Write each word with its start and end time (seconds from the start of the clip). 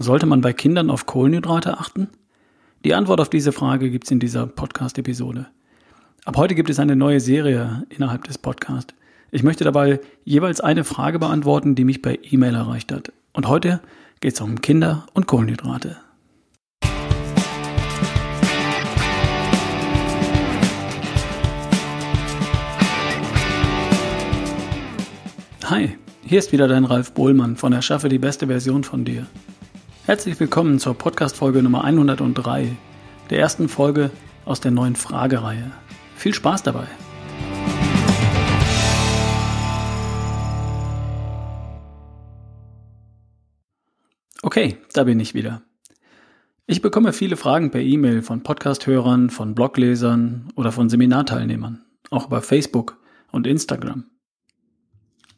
Sollte 0.00 0.26
man 0.26 0.40
bei 0.42 0.52
Kindern 0.52 0.90
auf 0.90 1.06
Kohlenhydrate 1.06 1.76
achten? 1.76 2.06
Die 2.84 2.94
Antwort 2.94 3.20
auf 3.20 3.30
diese 3.30 3.50
Frage 3.50 3.90
gibt's 3.90 4.12
in 4.12 4.20
dieser 4.20 4.46
Podcast-Episode. 4.46 5.48
Ab 6.24 6.36
heute 6.36 6.54
gibt 6.54 6.70
es 6.70 6.78
eine 6.78 6.94
neue 6.94 7.18
Serie 7.18 7.84
innerhalb 7.88 8.22
des 8.22 8.38
Podcasts. 8.38 8.94
Ich 9.32 9.42
möchte 9.42 9.64
dabei 9.64 9.98
jeweils 10.24 10.60
eine 10.60 10.84
Frage 10.84 11.18
beantworten, 11.18 11.74
die 11.74 11.82
mich 11.82 12.00
per 12.00 12.14
E-Mail 12.32 12.54
erreicht 12.54 12.92
hat. 12.92 13.12
Und 13.32 13.48
heute 13.48 13.80
geht's 14.20 14.40
um 14.40 14.60
Kinder 14.60 15.04
und 15.14 15.26
Kohlenhydrate. 15.26 15.96
Hi, 25.64 25.98
hier 26.24 26.38
ist 26.38 26.52
wieder 26.52 26.68
dein 26.68 26.84
Ralf 26.84 27.14
Bohlmann 27.14 27.56
von 27.56 27.72
Erschaffe 27.72 28.08
die 28.08 28.20
beste 28.20 28.46
Version 28.46 28.84
von 28.84 29.04
dir. 29.04 29.26
Herzlich 30.08 30.40
willkommen 30.40 30.78
zur 30.78 30.94
Podcast-Folge 30.94 31.62
Nummer 31.62 31.84
103, 31.84 32.74
der 33.28 33.38
ersten 33.38 33.68
Folge 33.68 34.10
aus 34.46 34.58
der 34.58 34.70
neuen 34.70 34.96
Fragereihe. 34.96 35.70
Viel 36.16 36.32
Spaß 36.32 36.62
dabei! 36.62 36.86
Okay, 44.40 44.78
da 44.94 45.04
bin 45.04 45.20
ich 45.20 45.34
wieder. 45.34 45.60
Ich 46.64 46.80
bekomme 46.80 47.12
viele 47.12 47.36
Fragen 47.36 47.70
per 47.70 47.82
E-Mail 47.82 48.22
von 48.22 48.42
Podcast-Hörern, 48.42 49.28
von 49.28 49.54
Bloglesern 49.54 50.48
oder 50.56 50.72
von 50.72 50.88
Seminarteilnehmern, 50.88 51.84
auch 52.08 52.28
über 52.28 52.40
Facebook 52.40 52.96
und 53.30 53.46
Instagram. 53.46 54.06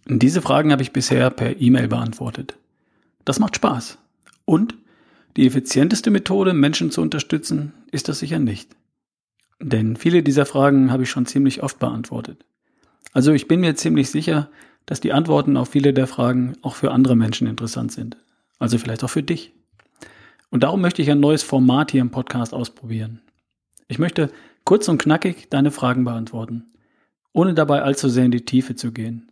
Diese 0.07 0.41
Fragen 0.41 0.71
habe 0.71 0.83
ich 0.83 0.93
bisher 0.93 1.29
per 1.31 1.61
E-Mail 1.61 1.89
beantwortet. 1.89 2.57
Das 3.25 3.41
macht 3.41 3.57
Spaß 3.57 3.99
und 4.51 4.75
die 5.37 5.47
effizienteste 5.47 6.11
Methode, 6.11 6.55
Menschen 6.55 6.91
zu 6.91 7.03
unterstützen, 7.03 7.73
ist 7.93 8.09
das 8.09 8.19
sicher 8.19 8.41
nicht. 8.41 8.75
Denn 9.61 9.95
viele 9.95 10.25
dieser 10.25 10.45
Fragen 10.45 10.91
habe 10.91 11.05
ich 11.05 11.11
schon 11.11 11.25
ziemlich 11.25 11.63
oft 11.63 11.79
beantwortet. 11.79 12.45
Also 13.13 13.31
ich 13.33 13.47
bin 13.47 13.61
mir 13.61 13.77
ziemlich 13.77 14.11
sicher, 14.11 14.51
dass 14.87 14.99
die 14.99 15.13
Antworten 15.13 15.57
auf 15.57 15.69
viele 15.69 15.93
der 15.95 16.09
Fragen 16.09 16.55
auch 16.63 16.75
für 16.75 16.91
andere 16.91 17.15
Menschen 17.15 17.47
interessant 17.47 17.93
sind. 17.93 18.17
Also 18.59 18.77
vielleicht 18.77 19.05
auch 19.05 19.11
für 19.11 19.23
dich. 19.23 19.53
Und 20.51 20.65
darum 20.65 20.81
möchte 20.81 21.01
ich 21.01 21.13
ein 21.13 21.21
neues 21.21 21.45
Format 21.45 21.93
hier 21.93 22.01
im 22.01 22.11
Podcast 22.11 22.53
ausprobieren. 22.53 23.21
Ich 23.87 24.01
möchte 24.01 24.33
kurz 24.65 24.89
und 24.89 25.01
knackig 25.01 25.49
deine 25.49 25.71
Fragen 25.71 26.03
beantworten, 26.03 26.73
ohne 27.33 27.55
dabei 27.55 27.83
allzu 27.83 28.09
sehr 28.09 28.25
in 28.25 28.33
die 28.33 28.45
Tiefe 28.45 28.75
zu 28.75 28.91
gehen. 28.91 29.31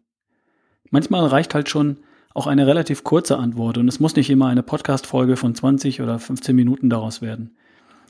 Manchmal 0.91 1.27
reicht 1.27 1.55
halt 1.55 1.69
schon 1.69 1.97
auch 2.39 2.47
eine 2.47 2.69
relativ 2.69 3.03
kurze 3.03 3.37
Antwort 3.37 3.79
und 3.79 3.89
es 3.89 3.99
muss 3.99 4.15
nicht 4.15 4.31
immer 4.31 4.47
eine 4.47 4.63
Podcast-Folge 4.63 5.37
von 5.37 5.57
20 5.57 6.01
oder 6.03 6.21
15 6.21 6.55
Minuten 6.55 6.89
daraus 6.89 7.21
werden. 7.21 7.57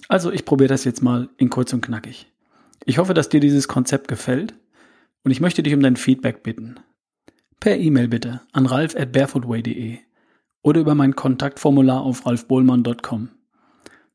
Also 0.07 0.31
ich 0.31 0.45
probiere 0.45 0.69
das 0.69 0.85
jetzt 0.85 1.03
mal 1.03 1.31
in 1.39 1.49
kurz 1.49 1.73
und 1.73 1.81
knackig. 1.81 2.31
Ich 2.85 2.99
hoffe, 2.99 3.15
dass 3.15 3.31
dir 3.31 3.41
dieses 3.41 3.69
Konzept 3.69 4.07
gefällt 4.07 4.53
und 5.25 5.31
ich 5.31 5.41
möchte 5.41 5.63
dich 5.63 5.73
um 5.73 5.81
dein 5.81 5.97
Feedback 5.97 6.43
bitten. 6.43 6.75
Per 7.59 7.79
E-Mail 7.79 8.09
bitte 8.09 8.43
an 8.53 8.67
ralf 8.67 8.95
at 8.97 9.13
barefootway.de 9.13 9.97
oder 10.63 10.81
über 10.81 10.95
mein 10.95 11.17
Kontaktformular 11.17 12.03
auf 12.03 12.27
ralfbohlmann.com. 12.27 13.31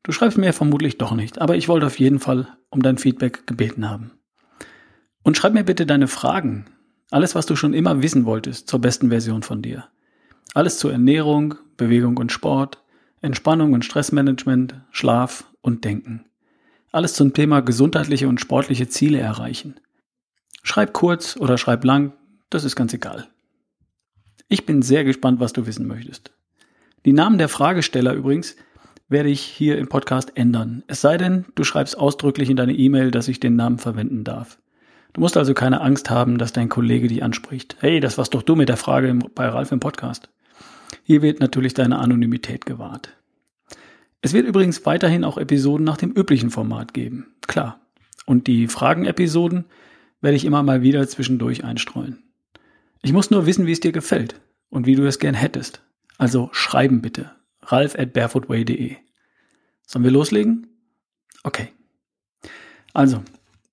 Du 0.04 0.12
schreibst 0.12 0.38
mir 0.38 0.52
vermutlich 0.52 0.96
doch 0.96 1.12
nicht, 1.12 1.40
aber 1.40 1.56
ich 1.56 1.66
wollte 1.66 1.86
auf 1.86 1.98
jeden 1.98 2.20
Fall 2.20 2.46
um 2.70 2.82
dein 2.82 2.98
Feedback 2.98 3.48
gebeten 3.48 3.90
haben. 3.90 4.12
Und 5.24 5.36
schreib 5.36 5.54
mir 5.54 5.64
bitte 5.64 5.86
deine 5.86 6.06
Fragen, 6.06 6.66
alles, 7.10 7.34
was 7.34 7.46
du 7.46 7.56
schon 7.56 7.74
immer 7.74 8.00
wissen 8.00 8.26
wolltest 8.26 8.68
zur 8.68 8.80
besten 8.80 9.08
Version 9.08 9.42
von 9.42 9.60
dir. 9.60 9.88
Alles 10.52 10.78
zur 10.78 10.92
Ernährung, 10.92 11.54
Bewegung 11.76 12.16
und 12.18 12.32
Sport, 12.32 12.82
Entspannung 13.22 13.72
und 13.72 13.84
Stressmanagement, 13.84 14.74
Schlaf 14.90 15.44
und 15.62 15.84
Denken. 15.84 16.26
Alles 16.92 17.14
zum 17.14 17.32
Thema 17.32 17.60
gesundheitliche 17.60 18.28
und 18.28 18.40
sportliche 18.40 18.88
Ziele 18.88 19.18
erreichen. 19.18 19.80
Schreib 20.62 20.92
kurz 20.92 21.36
oder 21.36 21.58
schreib 21.58 21.84
lang, 21.84 22.12
das 22.50 22.64
ist 22.64 22.76
ganz 22.76 22.92
egal. 22.92 23.28
Ich 24.48 24.66
bin 24.66 24.82
sehr 24.82 25.04
gespannt, 25.04 25.40
was 25.40 25.52
du 25.52 25.66
wissen 25.66 25.86
möchtest. 25.86 26.32
Die 27.04 27.12
Namen 27.12 27.38
der 27.38 27.48
Fragesteller 27.48 28.12
übrigens 28.14 28.56
werde 29.08 29.28
ich 29.28 29.40
hier 29.40 29.78
im 29.78 29.88
Podcast 29.88 30.36
ändern. 30.36 30.84
Es 30.86 31.00
sei 31.00 31.16
denn, 31.16 31.46
du 31.54 31.64
schreibst 31.64 31.98
ausdrücklich 31.98 32.50
in 32.50 32.56
deine 32.56 32.74
E-Mail, 32.74 33.10
dass 33.10 33.28
ich 33.28 33.40
den 33.40 33.56
Namen 33.56 33.78
verwenden 33.78 34.24
darf. 34.24 34.58
Du 35.14 35.20
musst 35.20 35.36
also 35.36 35.54
keine 35.54 35.80
Angst 35.80 36.10
haben, 36.10 36.38
dass 36.38 36.52
dein 36.52 36.68
Kollege 36.68 37.06
dich 37.06 37.22
anspricht. 37.22 37.76
Hey, 37.78 38.00
das 38.00 38.18
warst 38.18 38.34
doch 38.34 38.42
du 38.42 38.56
mit 38.56 38.68
der 38.68 38.76
Frage 38.76 39.16
bei 39.34 39.46
Ralf 39.46 39.70
im 39.70 39.78
Podcast. 39.78 40.28
Hier 41.04 41.22
wird 41.22 41.38
natürlich 41.38 41.72
deine 41.72 42.00
Anonymität 42.00 42.66
gewahrt. 42.66 43.16
Es 44.22 44.32
wird 44.32 44.44
übrigens 44.44 44.84
weiterhin 44.86 45.22
auch 45.22 45.38
Episoden 45.38 45.84
nach 45.84 45.98
dem 45.98 46.10
üblichen 46.10 46.50
Format 46.50 46.94
geben. 46.94 47.28
Klar. 47.42 47.80
Und 48.26 48.48
die 48.48 48.66
Fragen-Episoden 48.66 49.66
werde 50.20 50.36
ich 50.36 50.44
immer 50.44 50.64
mal 50.64 50.82
wieder 50.82 51.06
zwischendurch 51.06 51.62
einstreuen. 51.62 52.24
Ich 53.02 53.12
muss 53.12 53.30
nur 53.30 53.46
wissen, 53.46 53.66
wie 53.66 53.72
es 53.72 53.80
dir 53.80 53.92
gefällt 53.92 54.40
und 54.68 54.84
wie 54.86 54.96
du 54.96 55.06
es 55.06 55.20
gern 55.20 55.34
hättest. 55.34 55.80
Also 56.18 56.48
schreiben 56.50 57.02
bitte. 57.02 57.30
ralf 57.62 57.96
at 57.96 58.14
barefootway.de. 58.14 58.96
Sollen 59.86 60.04
wir 60.04 60.10
loslegen? 60.10 60.66
Okay. 61.44 61.68
Also, 62.92 63.22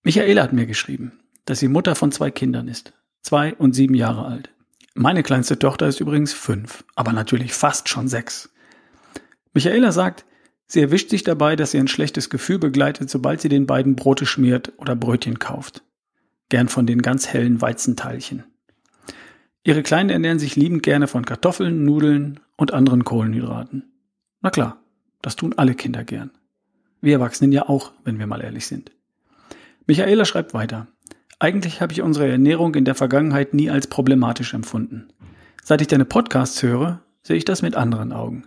Michaela 0.04 0.44
hat 0.44 0.54
mir 0.54 0.68
geschrieben 0.68 1.14
dass 1.46 1.60
sie 1.60 1.68
Mutter 1.68 1.96
von 1.96 2.12
zwei 2.12 2.32
Kindern 2.32 2.68
ist. 2.68 2.94
Zwei 3.22 3.56
und 3.56 3.74
sieben 3.74 3.96
Jahre 3.96 4.26
alt. 4.26 4.50
Meine 4.94 5.24
kleinste 5.24 5.58
Tochter 5.58 5.88
ist 5.88 6.00
übrigens 6.00 6.34
fünf, 6.34 6.84
aber 6.96 7.14
natürlich 7.14 7.54
fast 7.54 7.88
schon 7.88 8.08
sechs. 8.08 8.50
Michaela 9.54 9.92
sagt, 9.92 10.26
sie 10.68 10.82
erwischt 10.82 11.10
sich 11.10 11.24
dabei, 11.24 11.56
dass 11.56 11.72
sie 11.72 11.80
ein 11.80 11.88
schlechtes 11.88 12.30
Gefühl 12.30 12.60
begleitet, 12.60 13.10
sobald 13.10 13.42
sie 13.42 13.50
den 13.50 13.68
beiden 13.68 13.96
Brote 13.96 14.26
schmiert 14.26 14.74
oder 14.78 14.96
Brötchen 14.96 15.40
kauft. 15.40 15.84
Gern 16.50 16.68
von 16.68 16.86
den 16.86 17.02
ganz 17.02 17.28
hellen 17.28 17.62
Weizenteilchen. 17.62 18.44
Ihre 19.64 19.84
Kleinen 19.84 20.10
ernähren 20.10 20.40
sich 20.40 20.56
liebend 20.56 20.84
gerne 20.84 21.08
von 21.08 21.26
Kartoffeln, 21.26 21.86
Nudeln 21.86 22.40
und 22.58 22.74
anderen 22.74 23.06
Kohlenhydraten. 23.06 23.94
Na 24.42 24.50
klar, 24.50 24.82
das 25.22 25.36
tun 25.36 25.54
alle 25.56 25.76
Kinder 25.76 26.04
gern. 26.04 26.32
Wir 27.00 27.14
Erwachsenen 27.14 27.52
ja 27.52 27.70
auch, 27.70 27.94
wenn 28.04 28.20
wir 28.20 28.28
mal 28.28 28.42
ehrlich 28.42 28.68
sind. 28.68 28.92
Michaela 29.86 30.26
schreibt 30.26 30.54
weiter. 30.54 30.88
Eigentlich 31.42 31.82
habe 31.82 31.92
ich 31.92 32.04
unsere 32.04 32.30
Ernährung 32.30 32.76
in 32.76 32.86
der 32.86 32.94
Vergangenheit 32.94 33.56
nie 33.56 33.72
als 33.72 33.88
problematisch 33.88 34.54
empfunden. 34.54 35.08
Seit 35.64 35.82
ich 35.82 35.88
deine 35.88 36.06
Podcasts 36.06 36.62
höre, 36.62 37.02
sehe 37.24 37.36
ich 37.36 37.46
das 37.46 37.64
mit 37.64 37.74
anderen 37.74 38.14
Augen. 38.14 38.44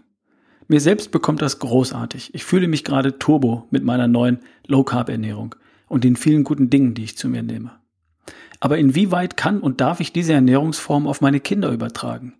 Mir 0.69 0.81
selbst 0.81 1.11
bekommt 1.11 1.43
das 1.43 1.59
großartig. 1.59 2.33
Ich 2.35 2.45
fühle 2.45 2.69
mich 2.69 2.85
gerade 2.85 3.19
turbo 3.19 3.67
mit 3.73 3.83
meiner 3.83 4.07
neuen 4.07 4.39
Low-Carb-Ernährung 4.69 5.57
und 5.89 6.05
den 6.05 6.15
vielen 6.15 6.45
guten 6.45 6.71
Dingen, 6.71 6.95
die 6.95 7.03
ich 7.03 7.19
zu 7.19 7.29
mir 7.29 7.43
nehme. 7.43 7.73
Aber 8.61 8.79
inwieweit 8.79 9.37
kann 9.37 9.59
und 9.59 9.81
darf 9.81 9.99
ich 9.99 10.13
diese 10.13 10.35
Ernährungsform 10.35 11.09
auf 11.09 11.21
meine 11.21 11.41
Kinder 11.41 11.73
übertragen? 11.73 12.35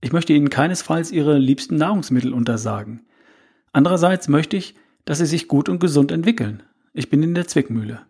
Ich 0.00 0.10
möchte 0.10 0.32
ihnen 0.32 0.48
keinesfalls 0.48 1.12
ihre 1.12 1.36
liebsten 1.36 1.76
Nahrungsmittel 1.76 2.32
untersagen. 2.32 3.02
Andererseits 3.74 4.26
möchte 4.26 4.56
ich, 4.56 4.74
dass 5.04 5.18
sie 5.18 5.26
sich 5.26 5.48
gut 5.48 5.68
und 5.68 5.80
gesund 5.80 6.12
entwickeln. 6.12 6.62
Ich 6.94 7.10
bin 7.10 7.22
in 7.22 7.34
der 7.34 7.46
Zwickmühle. 7.46 8.06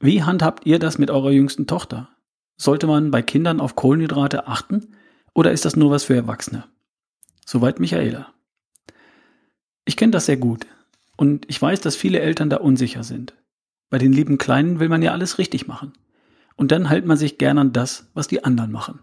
Wie 0.00 0.22
handhabt 0.22 0.64
ihr 0.64 0.78
das 0.78 0.98
mit 0.98 1.10
eurer 1.10 1.32
jüngsten 1.32 1.66
Tochter? 1.66 2.08
Sollte 2.56 2.86
man 2.86 3.10
bei 3.10 3.20
Kindern 3.20 3.60
auf 3.60 3.74
Kohlenhydrate 3.74 4.46
achten 4.46 4.94
oder 5.34 5.50
ist 5.50 5.64
das 5.64 5.74
nur 5.74 5.90
was 5.90 6.04
für 6.04 6.14
Erwachsene? 6.14 6.64
Soweit 7.44 7.80
Michaela. 7.80 8.32
Ich 9.84 9.96
kenne 9.96 10.12
das 10.12 10.26
sehr 10.26 10.36
gut 10.36 10.66
und 11.16 11.46
ich 11.48 11.60
weiß, 11.60 11.80
dass 11.80 11.96
viele 11.96 12.20
Eltern 12.20 12.48
da 12.48 12.58
unsicher 12.58 13.02
sind. 13.02 13.34
Bei 13.90 13.98
den 13.98 14.12
lieben 14.12 14.38
Kleinen 14.38 14.78
will 14.78 14.88
man 14.88 15.02
ja 15.02 15.12
alles 15.12 15.38
richtig 15.38 15.66
machen. 15.66 15.92
Und 16.56 16.72
dann 16.72 16.88
hält 16.88 17.06
man 17.06 17.16
sich 17.16 17.38
gern 17.38 17.58
an 17.58 17.72
das, 17.72 18.10
was 18.14 18.28
die 18.28 18.44
anderen 18.44 18.72
machen. 18.72 19.00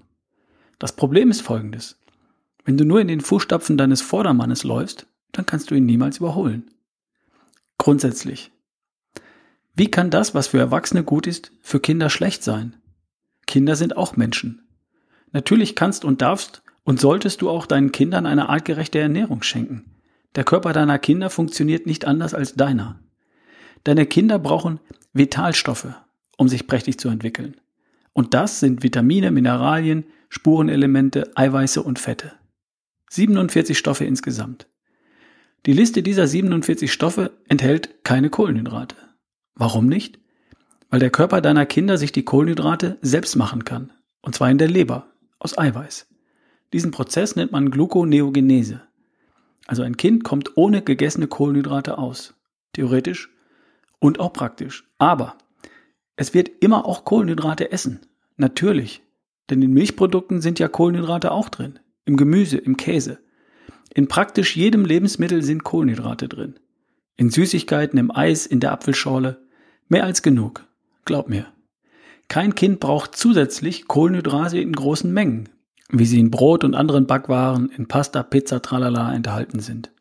Das 0.78 0.96
Problem 0.96 1.32
ist 1.32 1.42
folgendes. 1.42 1.98
Wenn 2.64 2.78
du 2.78 2.86
nur 2.86 3.02
in 3.02 3.08
den 3.08 3.22
Fußstapfen 3.22 3.78
deines 3.78 4.02
Vordermannes 4.02 4.64
läufst, 4.64 5.08
dann 5.32 5.46
kannst 5.46 5.72
du 5.72 5.76
ihn 5.76 5.86
niemals 5.86 6.18
überholen. 6.18 6.70
Grundsätzlich 7.78 8.52
wie 9.76 9.92
kann 9.92 10.10
das, 10.10 10.34
was 10.34 10.48
für 10.48 10.60
Erwachsene 10.60 11.04
gut 11.04 11.28
ist, 11.28 11.52
für 11.62 11.80
Kinder 11.80 12.10
schlecht 12.10 12.44
sein? 12.44 12.78
Kinder 13.46 13.76
sind 13.76 13.98
auch 13.98 14.16
Menschen. 14.16 14.68
Natürlich 15.34 15.76
kannst 15.76 16.06
und 16.06 16.22
darfst 16.22 16.64
und 16.84 17.02
solltest 17.02 17.42
du 17.42 17.50
auch 17.50 17.66
deinen 17.66 17.92
Kindern 17.92 18.26
eine 18.26 18.48
artgerechte 18.48 19.00
Ernährung 19.00 19.44
schenken. 19.44 19.84
Der 20.36 20.46
Körper 20.46 20.72
deiner 20.72 20.98
Kinder 20.98 21.30
funktioniert 21.30 21.86
nicht 21.86 22.06
anders 22.06 22.34
als 22.34 22.56
deiner. 22.56 23.00
Deine 23.84 24.06
Kinder 24.06 24.40
brauchen 24.40 24.80
Vitalstoffe, 25.14 25.94
um 26.38 26.48
sich 26.48 26.68
prächtig 26.68 26.98
zu 26.98 27.10
entwickeln. 27.10 27.58
Und 28.14 28.34
das 28.34 28.62
sind 28.62 28.82
Vitamine, 28.82 29.30
Mineralien, 29.32 30.06
Spurenelemente, 30.30 31.32
Eiweiße 31.36 31.84
und 31.84 32.00
Fette. 32.00 32.32
47 33.10 33.78
Stoffe 33.78 34.06
insgesamt. 34.06 34.68
Die 35.66 35.74
Liste 35.74 36.02
dieser 36.02 36.28
47 36.28 36.92
Stoffe 36.92 37.32
enthält 37.48 38.04
keine 38.04 38.30
Kohlenhydrate. 38.30 38.96
Warum 39.56 39.88
nicht? 39.88 40.20
Weil 40.90 41.00
der 41.00 41.10
Körper 41.10 41.42
deiner 41.42 41.66
Kinder 41.66 41.98
sich 41.98 42.12
die 42.12 42.26
Kohlenhydrate 42.26 42.98
selbst 43.02 43.36
machen 43.36 43.64
kann. 43.64 43.92
Und 44.22 44.36
zwar 44.36 44.50
in 44.50 44.58
der 44.58 44.68
Leber, 44.68 45.08
aus 45.40 45.58
Eiweiß. 45.58 46.08
Diesen 46.74 46.92
Prozess 46.92 47.36
nennt 47.36 47.52
man 47.52 47.72
Gluconeogenese. 47.72 48.82
Also 49.68 49.84
ein 49.84 49.98
Kind 49.98 50.24
kommt 50.24 50.58
ohne 50.58 50.82
gegessene 50.82 51.28
Kohlenhydrate 51.28 51.98
aus. 51.98 52.36
Theoretisch 52.74 53.30
und 54.00 54.20
auch 54.20 54.34
praktisch. 54.34 54.88
Aber 54.98 55.38
es 56.16 56.34
wird 56.34 56.50
immer 56.60 56.86
auch 56.86 57.06
Kohlenhydrate 57.06 57.72
essen. 57.72 58.02
Natürlich. 58.38 59.02
Denn 59.50 59.62
in 59.62 59.74
Milchprodukten 59.74 60.42
sind 60.42 60.60
ja 60.60 60.68
Kohlenhydrate 60.68 61.32
auch 61.32 61.50
drin. 61.50 61.80
Im 62.06 62.18
Gemüse, 62.18 62.58
im 62.58 62.78
Käse. 62.78 63.20
In 63.94 64.08
praktisch 64.08 64.56
jedem 64.56 64.86
Lebensmittel 64.86 65.42
sind 65.42 65.64
Kohlenhydrate 65.64 66.28
drin. 66.28 66.60
In 67.16 67.30
Süßigkeiten, 67.30 67.98
im 67.98 68.12
Eis, 68.12 68.46
in 68.46 68.60
der 68.60 68.72
Apfelschorle. 68.72 69.45
Mehr 69.88 70.04
als 70.04 70.22
genug. 70.22 70.66
Glaub 71.06 71.30
mir. 71.30 71.46
Kein 72.28 72.56
Kind 72.56 72.80
braucht 72.80 73.16
zusätzlich 73.16 73.88
Kohlenhydrate 73.88 74.60
in 74.60 74.74
großen 74.74 75.14
Mengen, 75.14 75.50
wie 75.90 76.06
sie 76.06 76.20
in 76.20 76.32
Brot 76.32 76.64
und 76.64 76.74
anderen 76.74 77.06
Backwaren, 77.06 77.70
in 77.70 77.88
Pasta, 77.88 78.24
Pizza, 78.24 78.62
tralala 78.62 79.14
enthalten 79.14 79.60
sind. 79.60 79.92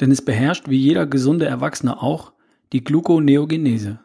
Denn 0.00 0.10
es 0.10 0.22
beherrscht, 0.22 0.68
wie 0.68 0.78
jeder 0.78 1.06
gesunde 1.06 1.44
Erwachsene 1.44 2.00
auch, 2.00 2.32
die 2.72 2.82
Gluconeogenese 2.82 4.00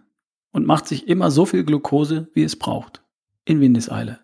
und 0.52 0.68
macht 0.68 0.88
sich 0.88 1.08
immer 1.08 1.32
so 1.32 1.46
viel 1.46 1.64
Glucose, 1.64 2.28
wie 2.34 2.44
es 2.44 2.58
braucht. 2.58 3.02
In 3.46 3.60
Windeseile. 3.60 4.20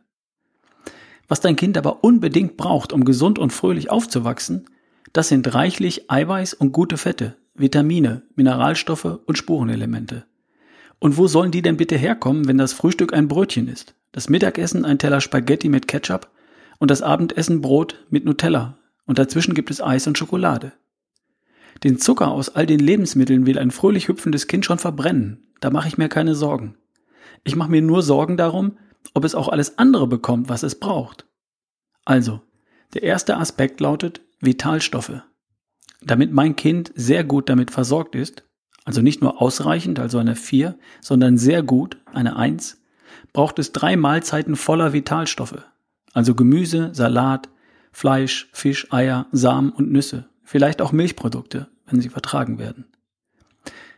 Was 1.28 1.42
dein 1.42 1.56
Kind 1.56 1.78
aber 1.78 2.04
unbedingt 2.04 2.58
braucht, 2.58 2.92
um 2.94 3.06
gesund 3.06 3.38
und 3.38 3.52
fröhlich 3.52 3.90
aufzuwachsen, 3.92 4.66
das 5.14 5.28
sind 5.28 5.54
reichlich 5.54 6.10
Eiweiß 6.10 6.54
und 6.54 6.72
gute 6.72 6.98
Fette, 6.98 7.36
Vitamine, 7.54 8.24
Mineralstoffe 8.36 9.20
und 9.26 9.38
Spurenelemente. 9.38 10.26
Und 11.00 11.18
wo 11.18 11.28
sollen 11.28 11.52
die 11.52 11.62
denn 11.62 11.78
bitte 11.78 11.98
herkommen, 11.98 12.48
wenn 12.48 12.58
das 12.58 12.74
Frühstück 12.74 13.14
ein 13.14 13.28
Brötchen 13.28 13.68
ist, 13.68 13.96
das 14.12 14.30
Mittagessen 14.30 14.86
ein 14.86 15.00
Teller 15.00 15.22
Spaghetti 15.22 15.70
mit 15.70 15.88
Ketchup 15.88 16.30
und 16.78 16.92
das 16.92 17.02
Abendessen 17.02 17.62
Brot 17.62 18.06
mit 18.10 18.26
Nutella 18.26 18.78
und 19.06 19.18
dazwischen 19.18 19.54
gibt 19.54 19.72
es 19.72 19.82
Eis 19.82 20.08
und 20.08 20.18
Schokolade? 20.18 20.74
Den 21.84 21.98
Zucker 21.98 22.30
aus 22.30 22.50
all 22.50 22.66
den 22.66 22.80
Lebensmitteln 22.80 23.46
will 23.46 23.58
ein 23.58 23.72
fröhlich 23.72 24.10
hüpfendes 24.10 24.48
Kind 24.48 24.66
schon 24.66 24.80
verbrennen, 24.80 25.48
da 25.62 25.70
mache 25.70 25.88
ich 25.88 25.98
mir 25.98 26.10
keine 26.10 26.36
Sorgen. 26.36 26.76
Ich 27.44 27.56
mache 27.56 27.72
mir 27.72 27.82
nur 27.82 28.02
Sorgen 28.02 28.36
darum, 28.36 28.78
ob 29.14 29.24
es 29.24 29.36
auch 29.36 29.48
alles 29.48 29.78
andere 29.78 30.08
bekommt, 30.08 30.50
was 30.50 30.64
es 30.64 30.76
braucht. 30.76 31.26
Also, 32.04 32.42
der 32.94 33.04
erste 33.04 33.38
Aspekt 33.38 33.80
lautet 33.80 34.22
Vitalstoffe. 34.42 35.22
Damit 36.02 36.32
mein 36.32 36.56
Kind 36.56 36.92
sehr 36.96 37.24
gut 37.24 37.50
damit 37.50 37.72
versorgt 37.72 38.16
ist, 38.16 38.44
also 38.90 39.04
nicht 39.04 39.22
nur 39.22 39.40
ausreichend, 39.40 40.00
also 40.00 40.18
eine 40.18 40.36
4, 40.36 40.76
sondern 41.00 41.38
sehr 41.38 41.62
gut, 41.62 42.00
eine 42.12 42.38
1, 42.38 42.82
braucht 43.34 43.60
es 43.60 43.72
drei 43.72 43.96
Mahlzeiten 43.96 44.56
voller 44.56 44.94
Vitalstoffe, 44.94 45.64
also 46.14 46.34
Gemüse, 46.34 46.90
Salat, 46.94 47.50
Fleisch, 47.92 48.50
Fisch, 48.52 48.92
Eier, 48.92 49.28
Samen 49.32 49.70
und 49.70 49.92
Nüsse, 49.92 50.26
vielleicht 50.44 50.82
auch 50.82 50.92
Milchprodukte, 50.92 51.68
wenn 51.86 52.02
sie 52.02 52.10
vertragen 52.10 52.58
werden. 52.58 52.86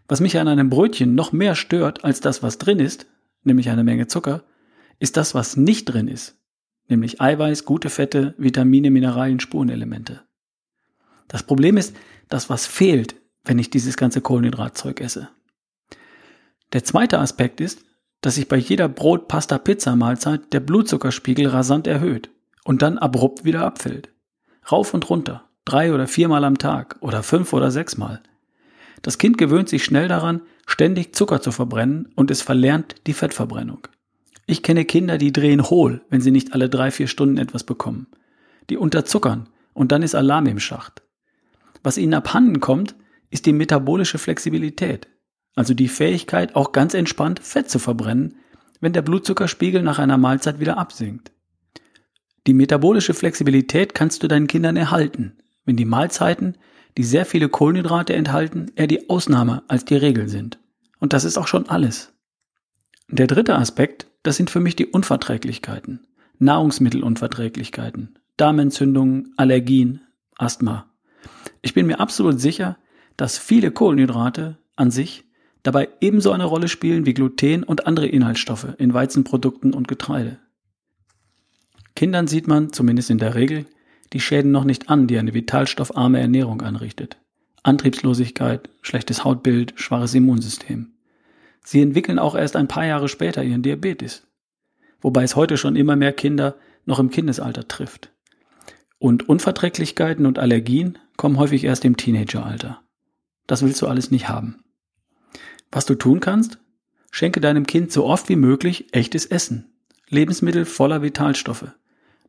Was 0.10 0.20
mich 0.20 0.38
an 0.38 0.50
einem 0.50 0.70
Brötchen 0.70 1.16
noch 1.16 1.32
mehr 1.32 1.56
stört 1.56 2.04
als 2.04 2.20
das, 2.20 2.44
was 2.44 2.58
drin 2.58 2.80
ist, 2.80 3.06
nämlich 3.46 3.70
eine 3.70 3.86
Menge 3.86 4.08
Zucker, 4.08 4.44
ist 5.00 5.16
das, 5.16 5.34
was 5.34 5.56
nicht 5.56 5.86
drin 5.86 6.10
ist, 6.10 6.38
nämlich 6.90 7.22
Eiweiß, 7.22 7.64
gute 7.64 7.90
Fette, 7.90 8.36
Vitamine, 8.38 8.92
Mineralien, 8.92 9.40
Spurenelemente. 9.40 10.20
Das 11.30 11.44
Problem 11.44 11.78
ist, 11.78 11.96
das, 12.28 12.50
was 12.50 12.66
fehlt, 12.68 13.21
wenn 13.44 13.60
ich 13.60 13.70
dieses 13.70 13.98
ganze 13.98 14.22
Kohlenhydratzeug 14.22 15.02
esse. 15.02 15.30
Der 16.74 16.84
zweite 16.84 17.20
Aspekt 17.20 17.60
ist, 17.60 17.84
dass 18.22 18.36
sich 18.36 18.48
bei 18.48 18.58
jeder 18.58 18.88
Brot, 18.88 19.28
Pasta, 19.28 19.58
Pizza 19.58 19.96
Mahlzeit 19.96 20.54
der 20.54 20.60
Blutzuckerspiegel 20.60 21.48
rasant 21.48 21.88
erhöht 21.88 22.30
und 22.64 22.82
dann 22.82 22.98
abrupt 22.98 23.44
wieder 23.44 23.66
abfällt. 23.66 24.10
Rauf 24.72 24.94
und 24.94 25.10
runter, 25.10 25.50
drei 25.66 25.94
oder 25.94 26.08
viermal 26.08 26.44
am 26.44 26.58
Tag 26.58 26.98
oder 27.02 27.24
fünf 27.24 27.52
oder 27.54 27.72
sechsmal. 27.72 28.22
Das 29.02 29.18
Kind 29.18 29.40
gewöhnt 29.40 29.70
sich 29.70 29.84
schnell 29.84 30.08
daran, 30.08 30.42
ständig 30.68 31.16
Zucker 31.16 31.42
zu 31.42 31.52
verbrennen 31.52 32.14
und 32.16 32.30
es 32.30 32.44
verlernt 32.44 32.96
die 33.08 33.14
Fettverbrennung. 33.14 33.88
Ich 34.46 34.62
kenne 34.62 34.86
Kinder, 34.86 35.18
die 35.18 35.34
drehen 35.34 35.70
hohl, 35.70 36.02
wenn 36.10 36.22
sie 36.22 36.32
nicht 36.32 36.54
alle 36.54 36.70
drei, 36.70 36.92
vier 36.92 37.08
Stunden 37.08 37.38
etwas 37.38 37.64
bekommen. 37.64 38.08
Die 38.70 38.78
unterzuckern 38.78 39.50
und 39.74 39.92
dann 39.92 40.04
ist 40.04 40.14
Alarm 40.14 40.46
im 40.46 40.60
Schacht. 40.60 41.02
Was 41.84 41.98
ihnen 41.98 42.14
abhanden 42.14 42.60
kommt, 42.60 42.96
ist 43.32 43.48
die 43.48 43.54
metabolische 43.54 44.20
Flexibilität, 44.20 45.08
also 45.56 45.74
die 45.74 45.88
Fähigkeit, 45.88 46.56
auch 46.56 46.72
ganz 46.72 46.94
entspannt 46.94 47.40
Fett 47.40 47.70
zu 47.70 47.80
verbrennen, 47.80 48.36
wenn 48.80 48.94
der 48.94 49.02
Blutzuckerspiegel 49.02 49.82
nach 49.82 50.00
einer 50.00 50.18
Mahlzeit 50.18 50.60
wieder 50.60 50.78
absinkt. 50.78 51.32
Die 52.48 52.54
metabolische 52.54 53.14
Flexibilität 53.14 53.94
kannst 53.96 54.22
du 54.22 54.28
deinen 54.28 54.48
Kindern 54.48 54.76
erhalten, 54.76 55.38
wenn 55.66 55.78
die 55.78 55.86
Mahlzeiten, 55.86 56.58
die 56.98 57.04
sehr 57.04 57.26
viele 57.26 57.50
Kohlenhydrate 57.50 58.14
enthalten, 58.14 58.72
eher 58.76 58.88
die 58.88 59.10
Ausnahme 59.10 59.64
als 59.68 59.86
die 59.86 59.96
Regel 59.96 60.28
sind. 60.28 60.60
Und 61.00 61.14
das 61.14 61.24
ist 61.24 61.38
auch 61.38 61.48
schon 61.48 61.70
alles. 61.70 62.14
Der 63.08 63.28
dritte 63.28 63.56
Aspekt, 63.56 64.08
das 64.24 64.38
sind 64.38 64.50
für 64.50 64.60
mich 64.60 64.76
die 64.76 64.88
Unverträglichkeiten, 64.88 66.08
Nahrungsmittelunverträglichkeiten, 66.40 68.18
Darmentzündungen, 68.38 69.34
Allergien, 69.38 70.02
Asthma. 70.38 70.92
Ich 71.62 71.74
bin 71.74 71.86
mir 71.86 72.00
absolut 72.00 72.42
sicher, 72.42 72.78
dass 73.22 73.38
viele 73.38 73.70
Kohlenhydrate 73.70 74.58
an 74.76 74.90
sich 74.90 75.26
dabei 75.62 75.90
ebenso 76.00 76.32
eine 76.32 76.46
Rolle 76.46 76.68
spielen 76.68 77.06
wie 77.06 77.14
Gluten 77.14 77.62
und 77.62 77.86
andere 77.86 78.08
Inhaltsstoffe 78.08 78.70
in 78.80 78.96
Weizenprodukten 78.96 79.76
und 79.76 79.88
Getreide. 79.88 80.40
Kindern 81.96 82.26
sieht 82.26 82.48
man, 82.48 82.74
zumindest 82.74 83.12
in 83.12 83.20
der 83.20 83.36
Regel, 83.36 83.68
die 84.12 84.20
Schäden 84.20 84.52
noch 84.52 84.64
nicht 84.64 84.90
an, 84.90 85.06
die 85.06 85.20
eine 85.20 85.36
vitalstoffarme 85.36 86.20
Ernährung 86.20 86.64
anrichtet. 86.64 87.18
Antriebslosigkeit, 87.62 88.72
schlechtes 88.82 89.24
Hautbild, 89.24 89.74
schwaches 89.76 90.16
Immunsystem. 90.16 90.94
Sie 91.64 91.80
entwickeln 91.80 92.18
auch 92.18 92.34
erst 92.34 92.56
ein 92.56 92.68
paar 92.68 92.88
Jahre 92.88 93.08
später 93.08 93.44
ihren 93.44 93.62
Diabetes. 93.62 94.26
Wobei 95.00 95.22
es 95.22 95.36
heute 95.36 95.58
schon 95.58 95.76
immer 95.76 95.96
mehr 95.96 96.14
Kinder 96.14 96.56
noch 96.88 96.98
im 96.98 97.12
Kindesalter 97.12 97.68
trifft. 97.68 98.10
Und 98.98 99.30
Unverträglichkeiten 99.30 100.26
und 100.26 100.40
Allergien 100.40 100.98
kommen 101.18 101.38
häufig 101.38 101.66
erst 101.66 101.86
im 101.86 101.98
Teenageralter. 101.98 102.81
Das 103.52 103.64
willst 103.64 103.82
du 103.82 103.88
alles 103.88 104.12
nicht 104.12 104.30
haben. 104.30 104.64
Was 105.74 105.86
du 105.86 105.96
tun 105.96 106.22
kannst? 106.22 106.60
Schenke 107.12 107.42
deinem 107.42 107.68
Kind 107.68 107.92
so 107.92 108.06
oft 108.06 108.30
wie 108.30 108.38
möglich 108.38 108.94
echtes 108.94 109.26
Essen. 109.26 109.74
Lebensmittel 110.08 110.64
voller 110.64 111.02
Vitalstoffe. 111.02 111.66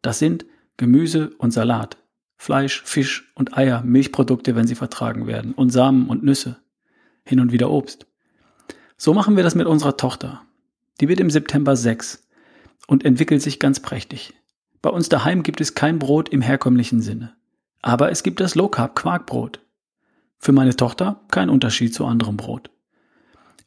Das 0.00 0.18
sind 0.18 0.46
Gemüse 0.78 1.30
und 1.38 1.52
Salat, 1.52 1.96
Fleisch, 2.36 2.82
Fisch 2.82 3.32
und 3.36 3.56
Eier, 3.56 3.84
Milchprodukte, 3.84 4.56
wenn 4.56 4.66
sie 4.66 4.74
vertragen 4.74 5.28
werden, 5.28 5.52
und 5.52 5.70
Samen 5.70 6.08
und 6.08 6.24
Nüsse. 6.24 6.56
Hin 7.24 7.38
und 7.38 7.52
wieder 7.52 7.70
Obst. 7.70 8.08
So 8.96 9.14
machen 9.14 9.36
wir 9.36 9.44
das 9.44 9.54
mit 9.54 9.68
unserer 9.68 9.96
Tochter. 9.96 10.42
Die 11.00 11.08
wird 11.08 11.20
im 11.20 11.30
September 11.30 11.76
sechs 11.76 12.26
und 12.88 13.04
entwickelt 13.04 13.42
sich 13.42 13.60
ganz 13.60 13.78
prächtig. 13.78 14.34
Bei 14.80 14.90
uns 14.90 15.08
daheim 15.08 15.44
gibt 15.44 15.60
es 15.60 15.76
kein 15.76 16.00
Brot 16.00 16.30
im 16.30 16.40
herkömmlichen 16.40 17.00
Sinne. 17.00 17.32
Aber 17.80 18.10
es 18.10 18.24
gibt 18.24 18.40
das 18.40 18.56
Low 18.56 18.66
Carb 18.66 18.96
Quarkbrot. 18.96 19.60
Für 20.44 20.50
meine 20.50 20.74
Tochter 20.74 21.20
kein 21.30 21.48
Unterschied 21.48 21.94
zu 21.94 22.04
anderem 22.04 22.36
Brot. 22.36 22.68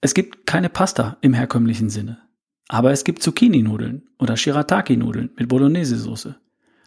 Es 0.01 0.13
gibt 0.13 0.45
keine 0.45 0.67
Pasta 0.67 1.15
im 1.21 1.33
herkömmlichen 1.33 1.89
Sinne. 1.89 2.19
Aber 2.67 2.91
es 2.91 3.05
gibt 3.05 3.23
Zucchini-Nudeln 3.23 4.09
oder 4.19 4.35
Shirataki-Nudeln 4.35 5.31
mit 5.37 5.47
Bolognese-Soße. 5.47 6.35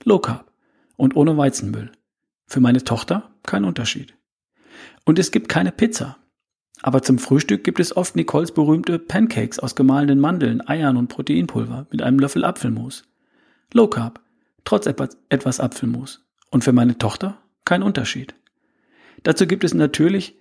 Low 0.05 0.19
Carb 0.19 0.53
und 0.97 1.17
ohne 1.17 1.39
Weizenmüll. 1.39 1.91
Für 2.47 2.61
meine 2.61 2.85
Tochter 2.85 3.31
kein 3.45 3.65
Unterschied. 3.65 4.15
Und 5.07 5.19
es 5.19 5.31
gibt 5.31 5.49
keine 5.49 5.73
Pizza. 5.73 6.19
Aber 6.83 7.03
zum 7.03 7.19
Frühstück 7.19 7.65
gibt 7.65 7.81
es 7.81 7.97
oft 7.97 8.15
Nicoles 8.15 8.53
berühmte 8.53 8.99
Pancakes 8.99 9.59
aus 9.59 9.75
gemahlenen 9.75 10.21
Mandeln, 10.21 10.69
Eiern 10.69 10.99
und 10.99 11.09
Proteinpulver 11.09 11.87
mit 11.91 12.03
einem 12.03 12.19
Löffel 12.19 12.45
Apfelmus. 12.45 13.05
Low 13.73 13.89
Carb, 13.89 14.21
trotz 14.65 14.87
etwas 14.87 15.61
Apfelmus. 15.61 16.27
Und 16.51 16.63
für 16.63 16.73
meine 16.73 16.99
Tochter 16.99 17.39
kein 17.65 17.83
Unterschied. 17.83 18.35
Dazu 19.23 19.47
gibt 19.47 19.65
es 19.65 19.75
natürlich 19.75 20.37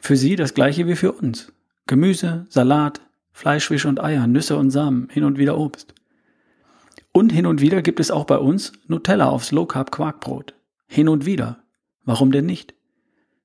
für 0.00 0.16
sie 0.16 0.36
das 0.36 0.54
gleiche 0.54 0.86
wie 0.86 0.96
für 0.96 1.12
uns. 1.12 1.52
Gemüse, 1.86 2.46
Salat, 2.48 3.00
Fleisch, 3.32 3.68
Fisch 3.68 3.86
und 3.86 4.00
Eier, 4.00 4.26
Nüsse 4.26 4.56
und 4.56 4.70
Samen, 4.70 5.08
hin 5.10 5.24
und 5.24 5.38
wieder 5.38 5.58
Obst. 5.58 5.94
Und 7.12 7.32
hin 7.32 7.46
und 7.46 7.60
wieder 7.60 7.82
gibt 7.82 8.00
es 8.00 8.10
auch 8.10 8.24
bei 8.24 8.38
uns 8.38 8.72
Nutella 8.86 9.28
aufs 9.28 9.50
Low 9.50 9.66
Carb 9.66 9.90
Quarkbrot. 9.90 10.54
Hin 10.86 11.08
und 11.08 11.26
wieder. 11.26 11.62
Warum 12.04 12.32
denn 12.32 12.46
nicht? 12.46 12.74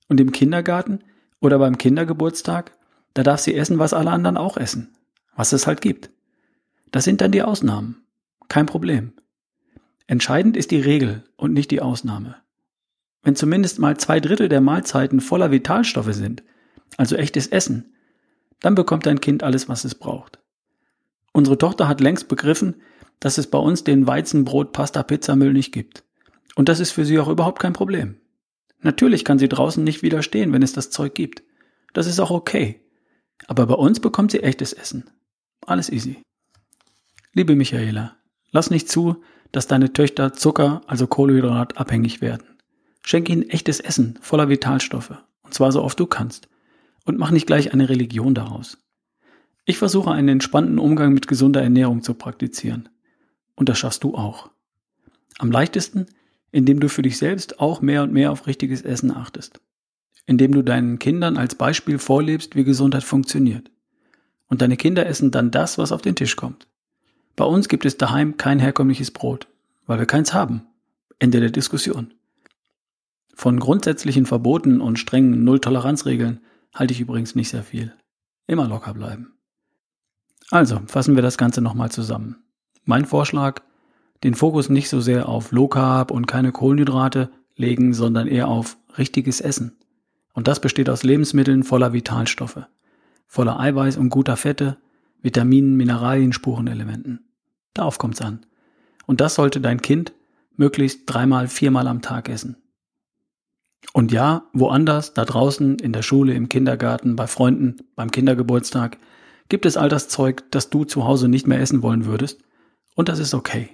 Und 0.08 0.20
im 0.20 0.32
Kindergarten 0.32 1.00
oder 1.39 1.60
beim 1.60 1.77
Kindergeburtstag, 1.77 2.72
da 3.13 3.24
darf 3.24 3.39
sie 3.39 3.55
essen, 3.55 3.79
was 3.79 3.94
alle 3.94 4.12
anderen 4.12 4.38
auch 4.38 4.58
essen. 4.58 4.94
Was 5.36 5.53
es 5.53 5.67
halt 5.67 5.82
gibt. 5.82 6.10
Das 6.91 7.03
sind 7.03 7.22
dann 7.22 7.32
die 7.32 7.41
Ausnahmen. 7.41 8.03
Kein 8.48 8.65
Problem. 8.65 9.13
Entscheidend 10.08 10.55
ist 10.55 10.72
die 10.72 10.79
Regel 10.79 11.24
und 11.36 11.53
nicht 11.53 11.72
die 11.72 11.82
Ausnahme. 11.82 12.36
Wenn 13.25 13.36
zumindest 13.36 13.79
mal 13.79 13.98
zwei 13.98 14.20
Drittel 14.20 14.50
der 14.50 14.62
Mahlzeiten 14.62 15.20
voller 15.20 15.50
Vitalstoffe 15.50 16.13
sind, 16.13 16.44
also 16.96 17.15
echtes 17.15 17.48
Essen, 17.48 17.96
dann 18.62 18.75
bekommt 18.75 19.08
dein 19.08 19.20
Kind 19.20 19.41
alles, 19.41 19.67
was 19.67 19.84
es 19.84 19.96
braucht. 19.96 20.39
Unsere 21.34 21.58
Tochter 21.58 21.88
hat 21.88 22.01
längst 22.01 22.27
begriffen, 22.27 22.75
dass 23.20 23.39
es 23.39 23.48
bei 23.48 23.58
uns 23.58 23.84
den 23.84 24.05
Weizenbrot, 24.05 24.74
Pasta, 24.74 25.01
Pizzamüll 25.01 25.53
nicht 25.53 25.72
gibt. 25.72 26.03
Und 26.55 26.70
das 26.70 26.79
ist 26.79 26.91
für 26.91 27.03
sie 27.03 27.17
auch 27.17 27.27
überhaupt 27.27 27.60
kein 27.60 27.74
Problem. 27.74 28.17
Natürlich 28.82 29.25
kann 29.25 29.39
sie 29.39 29.50
draußen 29.50 29.84
nicht 29.84 30.03
widerstehen, 30.03 30.53
wenn 30.53 30.62
es 30.62 30.74
das 30.74 30.91
Zeug 30.91 31.15
gibt. 31.15 31.41
Das 31.94 32.05
ist 32.05 32.20
auch 32.20 32.29
okay. 32.32 32.79
Aber 33.48 33.65
bei 33.65 33.74
uns 33.74 34.00
bekommt 34.00 34.32
sie 34.32 34.44
echtes 34.44 34.72
Essen. 34.72 35.10
Alles 35.65 35.89
easy. 35.89 36.22
Liebe 37.34 37.55
Michaela, 37.55 38.17
lass 38.51 38.70
nicht 38.70 38.88
zu, 38.88 39.24
dass 39.51 39.65
deine 39.65 39.94
Töchter 39.94 40.34
Zucker, 40.34 40.82
also 40.86 41.08
Kohlenhydrat, 41.08 41.77
abhängig 41.77 42.22
werden. 42.22 42.54
Schenk 43.05 43.29
ihnen 43.29 43.47
echtes 43.51 43.79
Essen 43.79 44.17
voller 44.19 44.50
Vitalstoffe. 44.50 45.13
Und 45.43 45.53
zwar 45.53 45.71
so 45.71 45.83
oft 45.83 46.00
du 46.00 46.07
kannst. 46.07 46.50
Und 47.05 47.19
mach 47.19 47.29
nicht 47.29 47.45
gleich 47.45 47.71
eine 47.71 47.88
Religion 47.88 48.33
daraus. 48.33 48.79
Ich 49.63 49.77
versuche 49.77 50.12
einen 50.12 50.27
entspannten 50.27 50.79
Umgang 50.79 51.13
mit 51.13 51.27
gesunder 51.27 51.62
Ernährung 51.62 52.01
zu 52.01 52.15
praktizieren. 52.15 52.89
Und 53.55 53.69
das 53.69 53.77
schaffst 53.77 54.03
du 54.03 54.15
auch. 54.15 54.50
Am 55.38 55.51
leichtesten, 55.51 56.07
indem 56.51 56.79
du 56.79 56.89
für 56.89 57.03
dich 57.03 57.19
selbst 57.19 57.59
auch 57.59 57.79
mehr 57.79 58.01
und 58.01 58.12
mehr 58.12 58.31
auf 58.31 58.47
richtiges 58.47 58.81
Essen 58.81 59.12
achtest. 59.12 59.62
Indem 60.25 60.51
du 60.51 60.63
deinen 60.63 60.97
Kindern 60.97 61.38
als 61.38 61.53
Beispiel 61.53 62.00
vorlebst, 62.00 62.55
wie 62.55 62.63
Gesundheit 62.63 63.03
funktioniert. 63.03 63.69
Und 64.47 64.63
deine 64.63 64.77
Kinder 64.77 65.05
essen 65.05 65.29
dann 65.29 65.51
das, 65.51 65.77
was 65.77 65.91
auf 65.91 66.01
den 66.01 66.15
Tisch 66.15 66.35
kommt. 66.35 66.67
Bei 67.35 67.45
uns 67.45 67.69
gibt 67.69 67.85
es 67.85 67.97
daheim 67.97 68.38
kein 68.38 68.57
herkömmliches 68.57 69.12
Brot, 69.12 69.47
weil 69.85 70.00
wir 70.00 70.07
keins 70.07 70.33
haben. 70.33 70.63
Ende 71.19 71.39
der 71.39 71.51
Diskussion. 71.51 72.12
Von 73.36 73.60
grundsätzlichen 73.60 74.25
Verboten 74.25 74.80
und 74.80 74.98
strengen 74.98 75.44
Null-Toleranz-Regeln 75.44 76.39
halte 76.74 76.94
ich 76.94 77.01
übrigens 77.01 77.36
nicht 77.36 77.50
sehr 77.50 77.63
viel. 77.63 77.94
Immer 78.48 78.68
locker 78.68 78.94
bleiben. 78.94 79.34
Also, 80.51 80.82
fassen 80.88 81.15
wir 81.15 81.22
das 81.22 81.38
Ganze 81.38 81.62
nochmal 81.62 81.92
zusammen. 81.92 82.38
Mein 82.86 83.06
Vorschlag, 83.06 83.62
den 84.24 84.36
Fokus 84.36 84.70
nicht 84.70 84.89
so 84.89 85.01
sehr 85.01 85.27
auf 85.27 85.51
Low 85.51 85.68
Carb 85.68 86.12
und 86.12 86.27
keine 86.27 86.54
Kohlenhydrate 86.54 87.30
legen, 87.56 87.94
sondern 87.94 88.27
eher 88.27 88.48
auf 88.48 88.77
richtiges 88.98 89.42
Essen. 89.42 89.75
Und 90.34 90.48
das 90.48 90.62
besteht 90.62 90.89
aus 90.89 91.04
Lebensmitteln 91.04 91.63
voller 91.63 91.92
Vitalstoffe, 91.92 92.65
voller 93.27 93.60
Eiweiß 93.60 93.98
und 93.98 94.10
guter 94.10 94.38
Fette, 94.38 94.77
Vitaminen, 95.22 95.75
Mineralien, 95.75 96.32
Spurenelementen. 96.32 97.27
Darauf 97.74 97.98
kommt's 97.98 98.22
an. 98.22 98.46
Und 99.06 99.20
das 99.20 99.36
sollte 99.36 99.60
dein 99.60 99.82
Kind 99.82 100.13
möglichst 100.56 101.01
dreimal, 101.06 101.50
viermal 101.50 101.88
am 101.88 102.01
Tag 102.01 102.30
essen. 102.30 102.58
Und 103.95 104.11
ja, 104.11 104.49
woanders, 104.51 105.13
da 105.13 105.23
draußen, 105.23 105.79
in 105.79 105.93
der 105.93 106.01
Schule, 106.01 106.33
im 106.33 106.49
Kindergarten, 106.49 107.15
bei 107.15 107.27
Freunden, 107.27 107.77
beim 107.95 108.11
Kindergeburtstag, 108.11 108.97
gibt 109.47 109.65
es 109.65 109.77
all 109.77 109.87
das 109.87 110.09
Zeug, 110.09 110.43
das 110.51 110.69
du 110.69 110.83
zu 110.83 111.05
Hause 111.05 111.29
nicht 111.29 111.47
mehr 111.47 111.61
essen 111.61 111.81
wollen 111.81 112.03
würdest. 112.03 112.41
Und 112.95 113.07
das 113.07 113.19
ist 113.19 113.33
okay. 113.33 113.69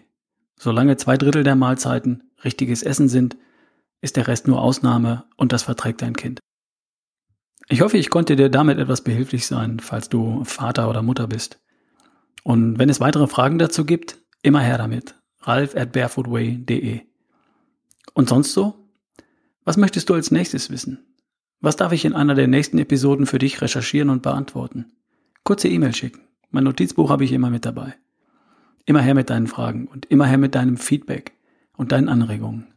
Solange 0.59 0.95
zwei 0.97 1.17
Drittel 1.17 1.43
der 1.43 1.55
Mahlzeiten 1.55 2.29
richtiges 2.43 2.83
Essen 2.83 3.09
sind, 3.09 3.35
ist 3.99 4.15
der 4.15 4.27
Rest 4.27 4.47
nur 4.47 4.61
Ausnahme 4.61 5.23
und 5.37 5.53
das 5.53 5.63
verträgt 5.63 6.03
dein 6.03 6.15
Kind. 6.15 6.39
Ich 7.67 7.81
hoffe, 7.81 7.97
ich 7.97 8.11
konnte 8.11 8.35
dir 8.35 8.49
damit 8.49 8.77
etwas 8.77 9.01
behilflich 9.01 9.47
sein, 9.47 9.79
falls 9.79 10.07
du 10.07 10.43
Vater 10.43 10.87
oder 10.87 11.01
Mutter 11.01 11.25
bist. 11.25 11.59
Und 12.43 12.77
wenn 12.77 12.89
es 12.89 12.99
weitere 12.99 13.25
Fragen 13.25 13.57
dazu 13.57 13.85
gibt, 13.85 14.19
immer 14.43 14.59
her 14.59 14.77
damit. 14.77 15.15
Ralf 15.39 15.75
at 15.75 15.93
barefootway.de. 15.93 17.01
Und 18.13 18.29
sonst 18.29 18.53
so? 18.53 18.80
Was 19.63 19.77
möchtest 19.77 20.09
du 20.09 20.13
als 20.13 20.31
nächstes 20.31 20.69
wissen? 20.69 21.05
Was 21.59 21.75
darf 21.75 21.91
ich 21.91 22.05
in 22.05 22.13
einer 22.13 22.33
der 22.33 22.47
nächsten 22.47 22.79
Episoden 22.79 23.27
für 23.27 23.37
dich 23.37 23.61
recherchieren 23.61 24.09
und 24.09 24.23
beantworten? 24.23 24.93
Kurze 25.43 25.67
E-Mail 25.67 25.93
schicken. 25.93 26.21
Mein 26.49 26.63
Notizbuch 26.63 27.09
habe 27.09 27.23
ich 27.23 27.31
immer 27.31 27.49
mit 27.49 27.65
dabei. 27.65 27.93
Immer 28.85 29.01
her 29.01 29.13
mit 29.13 29.29
deinen 29.29 29.47
Fragen 29.47 29.87
und 29.87 30.07
immer 30.07 30.25
her 30.25 30.39
mit 30.39 30.55
deinem 30.55 30.77
Feedback 30.77 31.33
und 31.77 31.91
deinen 31.91 32.09
Anregungen. 32.09 32.73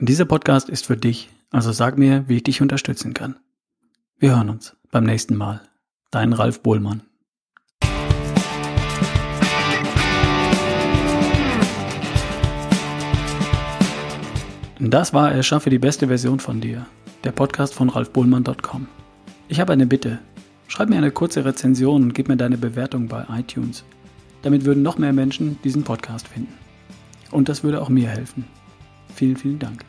Dieser 0.00 0.24
Podcast 0.24 0.68
ist 0.68 0.86
für 0.86 0.96
dich, 0.96 1.28
also 1.50 1.72
sag 1.72 1.98
mir, 1.98 2.28
wie 2.28 2.36
ich 2.36 2.44
dich 2.44 2.62
unterstützen 2.62 3.12
kann. 3.14 3.36
Wir 4.18 4.36
hören 4.36 4.50
uns 4.50 4.76
beim 4.90 5.04
nächsten 5.04 5.36
Mal. 5.36 5.60
Dein 6.10 6.32
Ralf 6.32 6.62
Bohlmann. 6.62 7.02
Das 14.80 15.12
war 15.12 15.32
Erschaffe 15.32 15.70
die 15.70 15.80
beste 15.80 16.06
Version 16.06 16.38
von 16.38 16.60
dir, 16.60 16.86
der 17.24 17.32
Podcast 17.32 17.74
von 17.74 17.88
ralfbohlmann.com. 17.88 18.86
Ich 19.48 19.58
habe 19.58 19.72
eine 19.72 19.86
Bitte. 19.86 20.20
Schreib 20.68 20.88
mir 20.88 20.96
eine 20.96 21.10
kurze 21.10 21.44
Rezension 21.44 22.04
und 22.04 22.14
gib 22.14 22.28
mir 22.28 22.36
deine 22.36 22.58
Bewertung 22.58 23.08
bei 23.08 23.26
iTunes. 23.36 23.82
Damit 24.42 24.64
würden 24.64 24.84
noch 24.84 24.96
mehr 24.96 25.12
Menschen 25.12 25.58
diesen 25.64 25.82
Podcast 25.82 26.28
finden. 26.28 26.54
Und 27.32 27.48
das 27.48 27.64
würde 27.64 27.82
auch 27.82 27.88
mir 27.88 28.08
helfen. 28.08 28.44
Vielen, 29.12 29.36
vielen 29.36 29.58
Dank. 29.58 29.84